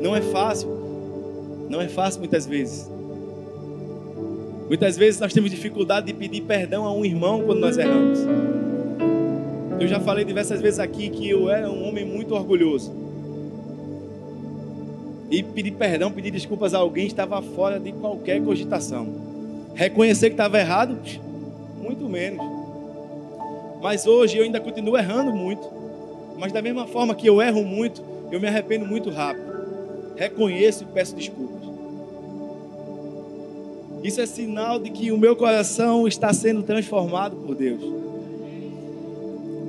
[0.00, 0.68] Não é fácil,
[1.68, 2.90] não é fácil muitas vezes.
[4.68, 8.20] Muitas vezes nós temos dificuldade de pedir perdão a um irmão quando nós erramos.
[9.78, 12.92] Eu já falei diversas vezes aqui que eu era um homem muito orgulhoso.
[15.30, 19.23] E pedir perdão, pedir desculpas a alguém estava fora de qualquer cogitação.
[19.74, 20.96] Reconhecer que estava errado,
[21.82, 22.44] muito menos.
[23.82, 25.68] Mas hoje eu ainda continuo errando muito.
[26.38, 29.44] Mas da mesma forma que eu erro muito, eu me arrependo muito rápido.
[30.16, 31.64] Reconheço e peço desculpas.
[34.02, 37.82] Isso é sinal de que o meu coração está sendo transformado por Deus.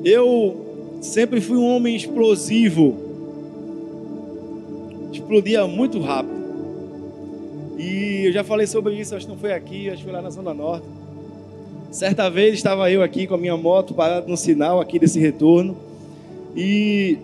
[0.03, 2.95] Eu sempre fui um homem explosivo.
[5.11, 6.44] Explodia muito rápido.
[7.77, 10.21] E eu já falei sobre isso, acho que não foi aqui, acho que foi lá
[10.21, 10.87] na Zona Norte.
[11.91, 15.77] Certa vez estava eu aqui com a minha moto parado no sinal aqui desse retorno.
[16.55, 17.17] E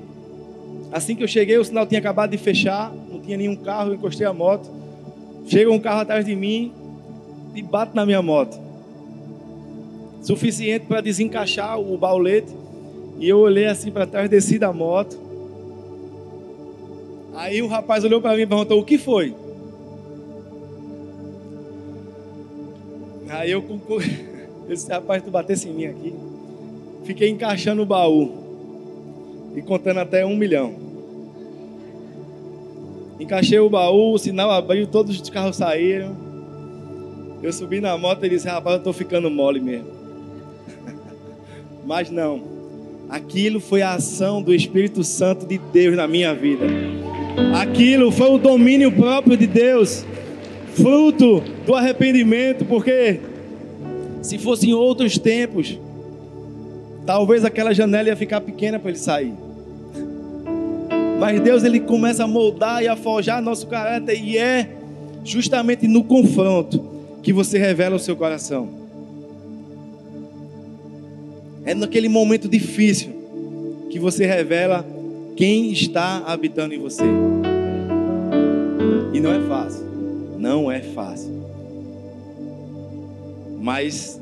[0.92, 3.96] assim que eu cheguei, o sinal tinha acabado de fechar, não tinha nenhum carro, eu
[3.96, 4.70] encostei a moto.
[5.48, 6.74] Chega um carro atrás de mim,
[7.54, 8.58] e bate na minha moto.
[10.22, 12.54] Suficiente para desencaixar o baulete.
[13.20, 15.18] E eu olhei assim para trás, desci da moto.
[17.36, 19.36] Aí o rapaz olhou para mim e perguntou: O que foi?
[23.32, 24.26] Aí eu concorri.
[24.70, 26.14] Esse rapaz, tu batesse em mim aqui.
[27.04, 28.32] Fiquei encaixando o baú.
[29.56, 30.76] E contando até um milhão.
[33.20, 36.16] Encaixei o baú, o sinal abriu, todos os carros saíram.
[37.44, 39.88] Eu subi na moto e disse: Rapaz, eu estou ficando mole mesmo.
[41.86, 42.42] Mas não.
[43.10, 46.66] Aquilo foi a ação do Espírito Santo de Deus na minha vida.
[47.60, 50.06] Aquilo foi o domínio próprio de Deus,
[50.74, 53.20] fruto do arrependimento, porque
[54.22, 55.78] se fossem outros tempos,
[57.06, 59.34] talvez aquela janela ia ficar pequena para ele sair.
[61.20, 64.70] Mas Deus ele começa a moldar e a forjar nosso caráter e é
[65.24, 66.84] justamente no confronto
[67.22, 68.70] que você revela o seu coração.
[71.64, 73.12] É naquele momento difícil
[73.92, 74.86] que você revela
[75.36, 77.04] quem está habitando em você.
[79.14, 79.91] E não é fácil.
[80.42, 81.32] Não é fácil.
[83.60, 84.20] Mas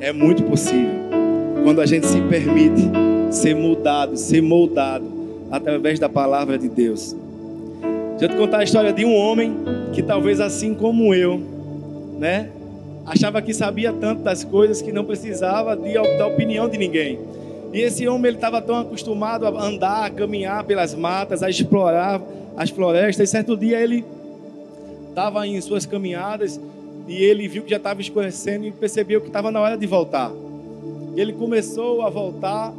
[0.00, 0.90] é muito possível
[1.62, 2.90] quando a gente se permite
[3.30, 5.06] ser mudado, ser moldado
[5.52, 7.14] através da palavra de Deus.
[8.18, 9.54] Deixa eu te contar a história de um homem
[9.92, 11.40] que talvez assim como eu,
[12.18, 12.50] né?
[13.06, 17.20] Achava que sabia tanto das coisas que não precisava de, da opinião de ninguém.
[17.72, 22.20] E esse homem ele estava tão acostumado a andar, a caminhar pelas matas, a explorar
[22.56, 23.28] as florestas.
[23.28, 24.04] E certo dia ele
[25.14, 26.60] estava em suas caminhadas
[27.06, 30.32] e ele viu que já estava escurecendo e percebeu que estava na hora de voltar.
[31.16, 32.74] Ele começou a voltar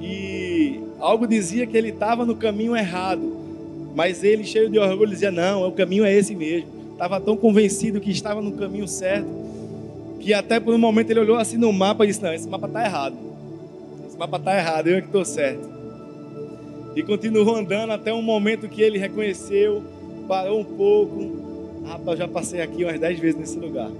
[0.00, 3.36] e algo dizia que ele estava no caminho errado,
[3.94, 7.98] mas ele cheio de orgulho dizia não, o caminho é esse mesmo estava tão convencido
[7.98, 9.26] que estava no caminho certo,
[10.20, 12.66] que até por um momento ele olhou assim no mapa e disse: Não, esse mapa
[12.66, 13.16] está errado.
[14.06, 15.66] Esse mapa está errado, eu é que estou certo.
[16.94, 19.82] E continuou andando até um momento que ele reconheceu,
[20.30, 21.82] parou um pouco.
[21.84, 23.90] Rapaz, já passei aqui umas dez vezes nesse lugar.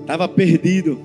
[0.00, 0.98] Estava perdido.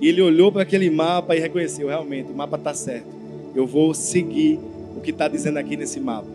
[0.00, 3.06] E ele olhou para aquele mapa e reconheceu: realmente, o mapa está certo.
[3.54, 4.58] Eu vou seguir
[4.96, 6.26] o que está dizendo aqui nesse mapa.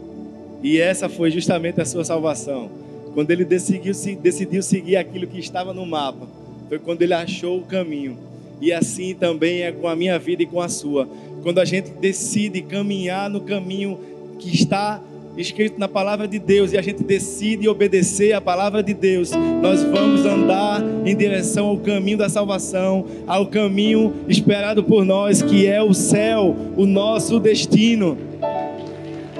[0.61, 2.69] E essa foi justamente a sua salvação.
[3.15, 6.27] quando ele decidiu, decidiu seguir aquilo que estava no mapa,
[6.67, 8.15] foi quando ele achou o caminho.
[8.61, 11.09] E assim também é com a minha vida e com a sua.
[11.41, 13.97] Quando a gente decide caminhar no caminho
[14.37, 15.01] que está
[15.39, 19.81] escrito na palavra de Deus e a gente decide obedecer a palavra de Deus, nós
[19.83, 25.81] vamos andar em direção ao caminho da salvação, ao caminho esperado por nós, que é
[25.81, 28.17] o céu, o nosso destino.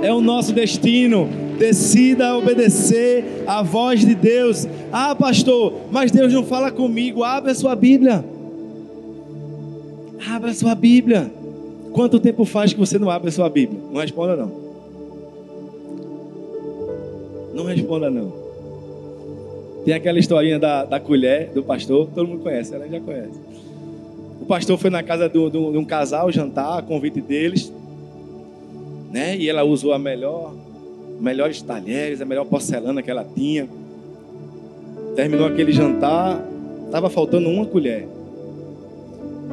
[0.02, 1.28] É o nosso destino.
[1.58, 4.66] Decida obedecer à voz de Deus.
[4.94, 7.26] Ah, pastor, mas Deus não fala comigo.
[7.26, 8.24] Abra sua Bíblia.
[10.26, 11.30] Abra sua Bíblia.
[11.92, 13.82] Quanto tempo faz que você não abre a sua Bíblia?
[13.92, 14.69] Não responda não.
[17.54, 18.32] Não responda não.
[19.86, 23.40] Tem aquela historinha da, da colher do pastor, todo mundo conhece, ela já conhece.
[24.42, 27.72] O pastor foi na casa de um casal jantar, a convite deles,
[29.12, 29.36] né?
[29.38, 30.54] E ela usou a melhor,
[31.20, 33.68] melhores talheres, a melhor porcelana que ela tinha.
[35.16, 36.44] Terminou aquele jantar,
[36.86, 38.08] estava faltando uma colher.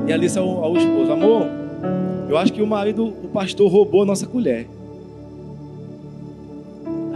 [0.06, 1.46] E ali disse ao, ao esposo: Amor,
[2.28, 4.66] eu acho que o marido, o pastor, roubou a nossa colher.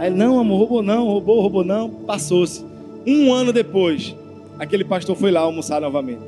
[0.01, 1.87] Aí ele, não, amor, roubou não, roubou, roubou não.
[1.87, 2.65] Passou-se.
[3.05, 4.15] Um ano depois,
[4.57, 6.23] aquele pastor foi lá almoçar novamente.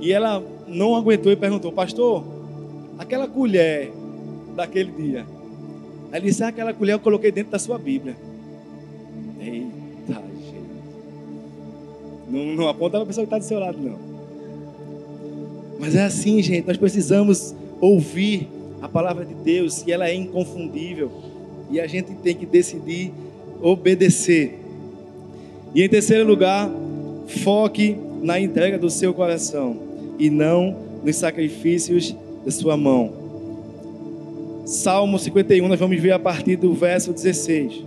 [0.00, 2.24] E ela não aguentou e perguntou, pastor,
[2.98, 3.92] aquela colher
[4.56, 5.26] daquele dia.
[6.10, 8.16] Aí ele disse, ah, aquela colher eu coloquei dentro da sua Bíblia.
[9.38, 10.64] Eita, gente.
[12.26, 13.98] Não, não aponta para a pessoa que está do seu lado, não.
[15.78, 18.48] Mas é assim, gente, nós precisamos ouvir
[18.80, 21.27] a palavra de Deus e ela é inconfundível
[21.70, 23.12] e a gente tem que decidir
[23.60, 24.58] obedecer.
[25.74, 26.70] E em terceiro lugar,
[27.42, 29.76] foque na entrega do seu coração
[30.18, 33.12] e não nos sacrifícios da sua mão.
[34.64, 37.84] Salmo 51, nós vamos ver a partir do verso 16.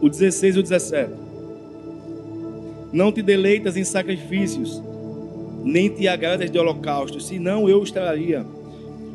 [0.00, 1.12] O 16 e o 17.
[2.92, 4.82] Não te deleitas em sacrifícios
[5.64, 8.44] nem te agradas de holocausto, senão eu os traria.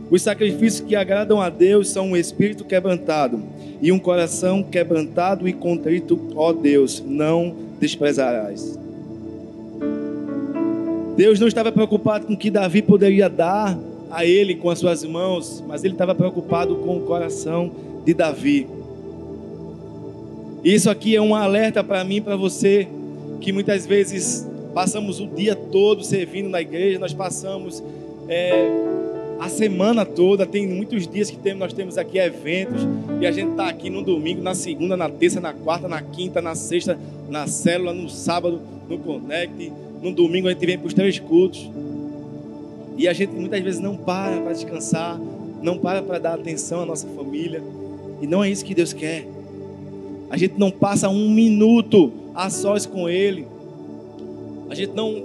[0.09, 3.41] Os sacrifícios que agradam a Deus são um espírito quebrantado
[3.81, 8.77] e um coração quebrantado e contrito, ó Deus, não desprezarás.
[11.15, 13.77] Deus não estava preocupado com o que Davi poderia dar
[14.09, 17.71] a ele com as suas mãos, mas ele estava preocupado com o coração
[18.03, 18.67] de Davi.
[20.63, 22.87] Isso aqui é um alerta para mim, para você,
[23.39, 27.83] que muitas vezes passamos o dia todo servindo na igreja, nós passamos
[28.27, 28.69] é,
[29.39, 32.85] a semana toda, tem muitos dias que temos, nós temos aqui eventos,
[33.21, 36.41] e a gente está aqui no domingo, na segunda, na terça, na quarta, na quinta,
[36.41, 40.93] na sexta, na célula, no sábado, no Connect, no domingo a gente vem para os
[40.93, 41.69] três cultos.
[42.97, 45.19] E a gente muitas vezes não para para descansar,
[45.61, 47.61] não para para dar atenção à nossa família.
[48.21, 49.25] E não é isso que Deus quer.
[50.29, 53.45] A gente não passa um minuto a sós com Ele
[54.69, 55.23] a gente não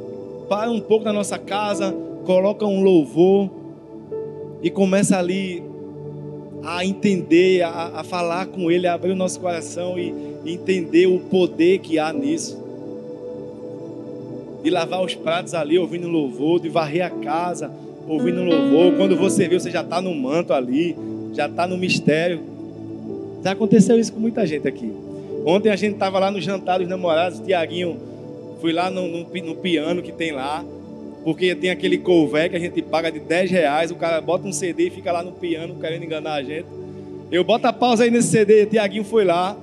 [0.49, 3.51] para um pouco na nossa casa, coloca um louvor
[4.63, 5.63] e começa ali
[6.63, 10.15] a entender, a, a falar com Ele, a abrir o nosso coração e,
[10.47, 12.63] entender o poder que há nisso.
[14.63, 17.71] De lavar os pratos ali, ouvindo louvor, de varrer a casa,
[18.07, 18.95] ouvindo louvor.
[18.95, 20.95] Quando você vê, você já está no manto ali,
[21.33, 22.41] já está no mistério.
[23.43, 24.93] Já aconteceu isso com muita gente aqui.
[25.47, 28.14] Ontem a gente estava lá no jantar dos namorados, Tiaguinho
[28.65, 30.65] Fui lá no, no, no, piano que tem lá,
[31.23, 34.55] porque tem aquele cover que a gente paga de 10 reais, o cara bota um
[34.55, 36.65] CD e fica lá no piano querendo enganar a gente.
[37.31, 39.55] Eu boto a pausa aí nesse CD, Tiaguinho foi lá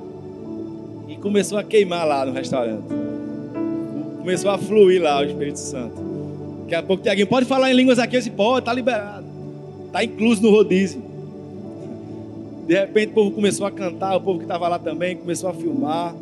[1.08, 2.84] e começou a queimar lá no restaurante.
[4.20, 5.96] Começou a fluir lá o Espírito Santo.
[6.66, 8.18] Daqui a pouco, Tiaguinho, pode falar em línguas aqui?
[8.18, 9.26] Eu disse, pode, tá liberado.
[9.92, 11.02] Tá incluso no rodízio.
[12.68, 15.54] De repente o povo começou a cantar, o povo que estava lá também começou a
[15.56, 16.14] filmar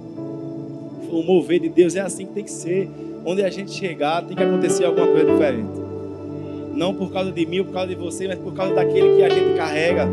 [1.11, 2.89] o mover de Deus é assim que tem que ser.
[3.25, 5.69] Onde a gente chegar, tem que acontecer alguma coisa diferente.
[6.73, 9.29] Não por causa de mim, por causa de você, mas por causa daquele que a
[9.29, 10.07] gente carrega.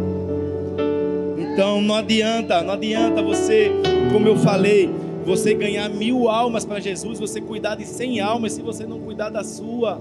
[1.39, 3.71] Então não adianta, não adianta você,
[4.13, 4.91] como eu falei,
[5.25, 9.31] você ganhar mil almas para Jesus, você cuidar de cem almas se você não cuidar
[9.31, 10.01] da sua.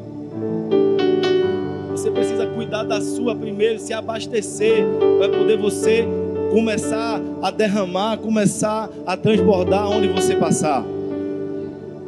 [1.91, 4.85] Você precisa cuidar da sua primeiro, se abastecer,
[5.17, 6.05] para poder você
[6.55, 10.85] começar a derramar, começar a transbordar onde você passar.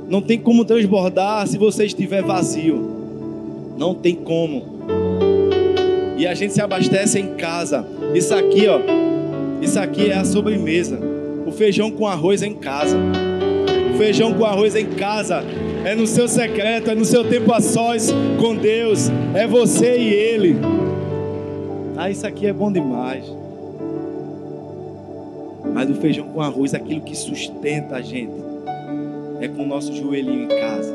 [0.08, 3.76] Não tem como transbordar se você estiver vazio.
[3.78, 4.64] Não tem como.
[6.18, 7.86] E a gente se abastece em casa.
[8.16, 8.80] Isso aqui, ó.
[9.62, 10.98] Isso aqui é a sobremesa.
[11.46, 12.98] O feijão com arroz em casa.
[13.94, 15.44] O feijão com arroz em casa.
[15.84, 19.12] É no seu secreto, é no seu tempo a sós com Deus.
[19.36, 20.56] É você e Ele.
[21.98, 23.26] Ah, isso aqui é bom demais.
[25.74, 28.34] Mas o feijão com arroz, aquilo que sustenta a gente,
[29.40, 30.94] é com o nosso joelhinho em casa.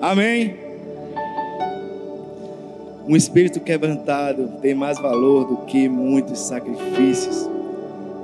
[0.00, 0.56] Amém?
[3.06, 7.48] Um espírito quebrantado tem mais valor do que muitos sacrifícios.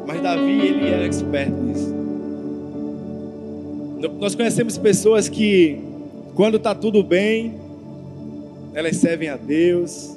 [0.06, 1.94] Mas Davi, ele era expert nisso.
[4.18, 5.80] Nós conhecemos pessoas que,
[6.34, 7.54] quando está tudo bem,
[8.72, 10.16] elas servem a Deus,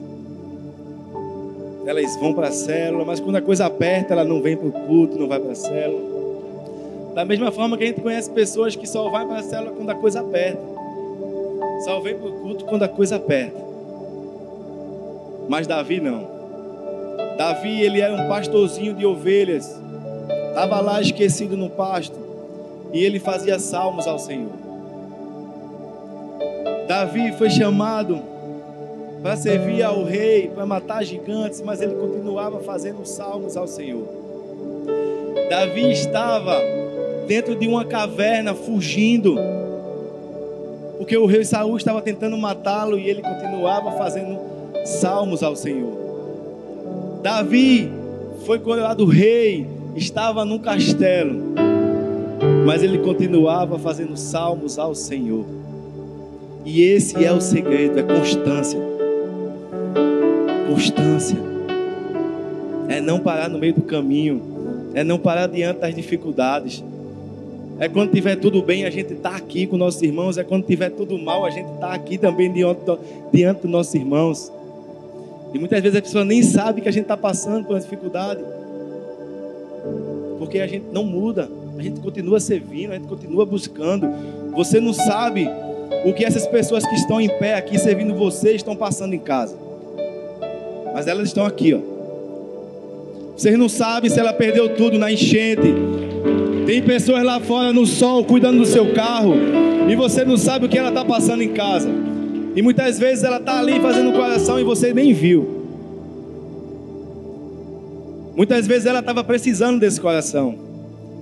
[1.85, 4.71] elas vão para a célula, mas quando a coisa aperta, ela não vem para o
[4.71, 6.11] culto, não vai para a célula.
[7.13, 9.89] Da mesma forma que a gente conhece pessoas que só vai para a célula quando
[9.89, 10.61] a coisa aperta,
[11.83, 13.59] só vem para o culto quando a coisa aperta.
[15.49, 16.29] Mas Davi não.
[17.37, 19.75] Davi, ele era um pastorzinho de ovelhas,
[20.49, 22.17] estava lá esquecido no pasto,
[22.93, 24.51] e ele fazia salmos ao Senhor.
[26.87, 28.21] Davi foi chamado
[29.21, 34.07] para servir ao rei, para matar gigantes, mas ele continuava fazendo salmos ao Senhor.
[35.49, 36.59] Davi estava
[37.27, 39.37] dentro de uma caverna fugindo,
[40.97, 44.39] porque o rei Saul estava tentando matá-lo e ele continuava fazendo
[44.85, 47.19] salmos ao Senhor.
[47.21, 47.91] Davi
[48.45, 51.39] foi coroado rei, estava num castelo,
[52.65, 55.45] mas ele continuava fazendo salmos ao Senhor.
[56.65, 58.90] E esse é o segredo, é constância
[60.71, 61.37] constância,
[62.87, 64.41] é não parar no meio do caminho,
[64.93, 66.83] é não parar diante das dificuldades.
[67.77, 70.37] É quando tiver tudo bem, a gente está aqui com nossos irmãos.
[70.37, 72.79] É quando tiver tudo mal, a gente está aqui também diante,
[73.33, 74.51] diante dos nossos irmãos.
[75.53, 78.41] E muitas vezes a pessoa nem sabe que a gente está passando por uma dificuldade.
[80.37, 81.49] Porque a gente não muda.
[81.77, 84.07] A gente continua servindo, a gente continua buscando.
[84.55, 85.49] Você não sabe
[86.05, 89.70] o que essas pessoas que estão em pé aqui servindo você estão passando em casa.
[90.93, 91.79] Mas elas estão aqui, ó.
[93.35, 95.73] Vocês não sabem se ela perdeu tudo na enchente.
[96.65, 99.33] Tem pessoas lá fora no sol cuidando do seu carro
[99.89, 101.89] e você não sabe o que ela está passando em casa.
[102.55, 105.61] E muitas vezes ela está ali fazendo coração e você nem viu.
[108.35, 110.55] Muitas vezes ela estava precisando desse coração.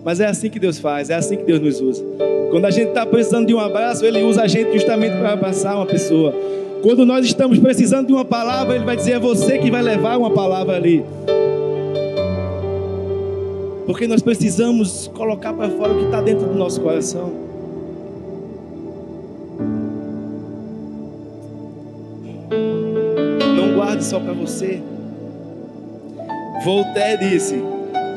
[0.03, 2.03] Mas é assim que Deus faz, é assim que Deus nos usa.
[2.51, 5.76] Quando a gente está precisando de um abraço, Ele usa a gente justamente para abraçar
[5.76, 6.34] uma pessoa.
[6.82, 10.17] Quando nós estamos precisando de uma palavra, Ele vai dizer: é você que vai levar
[10.17, 11.03] uma palavra ali.
[13.86, 17.34] Porque nós precisamos colocar para fora o que está dentro do nosso coração.
[23.57, 24.82] Não guarde só para você.
[26.63, 27.61] Voltaire disse: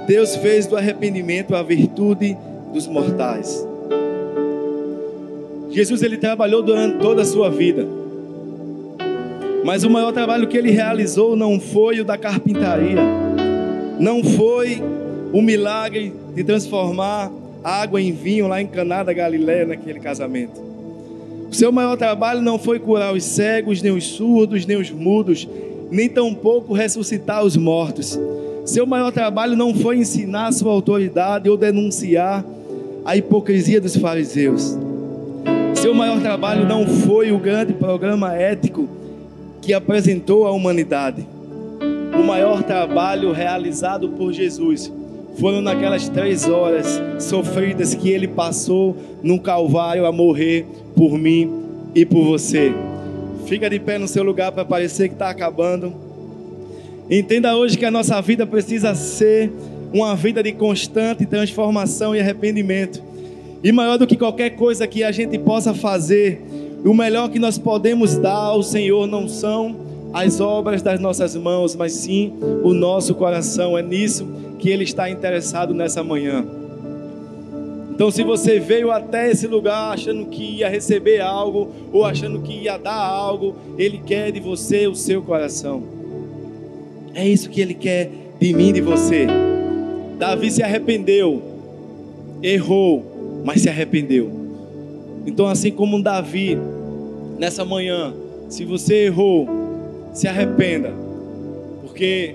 [0.07, 2.37] Deus fez do arrependimento a virtude
[2.73, 3.67] dos mortais.
[5.71, 8.02] Jesus ele trabalhou durante toda a sua vida.
[9.65, 13.01] Mas o maior trabalho que ele realizou não foi o da carpintaria,
[13.99, 14.83] não foi
[15.33, 17.31] o milagre de transformar
[17.63, 20.61] água em vinho lá em Caná da Galiléia naquele casamento.
[21.49, 25.47] O seu maior trabalho não foi curar os cegos, nem os surdos, nem os mudos,
[25.91, 28.19] nem tampouco ressuscitar os mortos.
[28.65, 32.45] Seu maior trabalho não foi ensinar a sua autoridade ou denunciar
[33.05, 34.77] a hipocrisia dos fariseus.
[35.75, 38.89] Seu maior trabalho não foi o grande programa ético
[39.63, 41.25] que apresentou à humanidade.
[42.13, 44.93] O maior trabalho realizado por Jesus
[45.39, 51.51] foram naquelas três horas sofridas que ele passou no Calvário a morrer por mim
[51.95, 52.73] e por você.
[53.47, 55.95] Fica de pé no seu lugar para parecer que está acabando.
[57.11, 59.51] Entenda hoje que a nossa vida precisa ser
[59.93, 63.03] uma vida de constante transformação e arrependimento.
[63.63, 66.41] E maior do que qualquer coisa que a gente possa fazer,
[66.89, 69.77] o melhor que nós podemos dar ao Senhor não são
[70.13, 73.79] as obras das nossas mãos, mas sim o nosso coração.
[73.79, 74.27] É nisso
[74.59, 76.45] que Ele está interessado nessa manhã.
[77.95, 82.53] Então, se você veio até esse lugar achando que ia receber algo ou achando que
[82.53, 85.83] ia dar algo, Ele quer de você o seu coração.
[87.15, 88.11] É isso que Ele quer
[88.41, 89.27] de mim, de você.
[90.19, 91.43] Davi se arrependeu,
[92.43, 94.42] errou, mas se arrependeu.
[95.27, 96.59] Então, assim como Davi,
[97.39, 98.13] nessa manhã,
[98.49, 99.49] se você errou,
[100.13, 100.93] se arrependa,
[101.81, 102.35] porque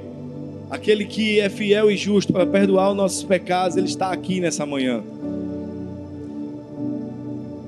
[0.70, 4.66] aquele que é fiel e justo para perdoar os nossos pecados, ele está aqui nessa
[4.66, 5.04] manhã.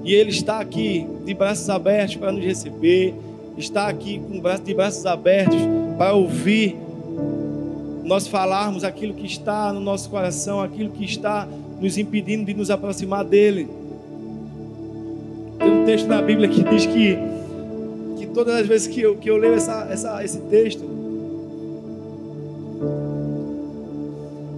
[0.03, 3.13] E ele está aqui de braços abertos para nos receber,
[3.57, 5.59] está aqui com de braços abertos
[5.97, 6.75] para ouvir
[8.09, 11.47] nós falarmos aquilo que está no nosso coração, aquilo que está
[11.79, 13.69] nos impedindo de nos aproximar dele.
[15.59, 17.17] Tem um texto na Bíblia que diz que,
[18.17, 20.83] que todas as vezes que eu, que eu leio essa, essa, esse texto.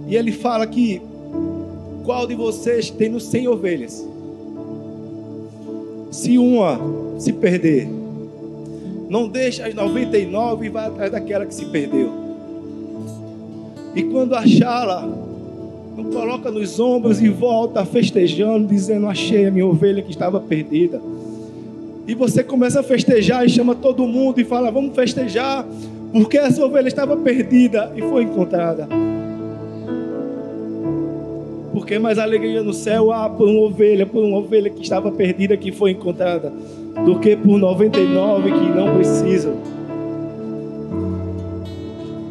[0.06, 1.02] E ele fala que
[2.04, 4.08] qual de vocês tem no 100 ovelhas?
[6.10, 6.78] Se uma
[7.18, 7.88] se perder,
[9.08, 12.10] não deixa as 99 e vai atrás daquela que se perdeu.
[13.94, 15.06] E quando achá-la,
[15.96, 21.00] não coloca nos ombros e volta festejando, dizendo: Achei a minha ovelha que estava perdida.
[22.06, 25.66] E você começa a festejar e chama todo mundo e fala: Vamos festejar,
[26.12, 28.88] porque essa ovelha estava perdida e foi encontrada.
[31.72, 35.56] Porque mais alegria no céu há por uma ovelha, por uma ovelha que estava perdida
[35.56, 36.52] que foi encontrada,
[37.04, 39.54] do que por 99 que não precisam.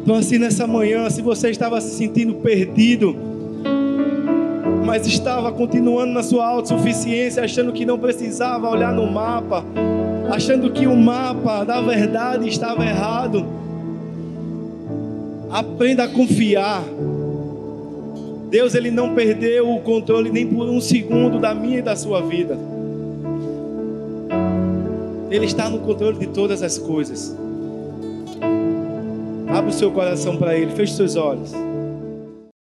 [0.02, 3.31] Então, assim, nessa manhã, se você estava se sentindo perdido,
[4.84, 9.64] mas estava continuando na sua autossuficiência, achando que não precisava olhar no mapa,
[10.30, 13.46] achando que o mapa da verdade estava errado,
[15.50, 16.82] aprenda a confiar.
[18.50, 22.20] Deus ele não perdeu o controle nem por um segundo da minha e da sua
[22.20, 22.58] vida.
[25.30, 27.34] Ele está no controle de todas as coisas.
[29.48, 31.52] Abra o seu coração para Ele, feche seus olhos.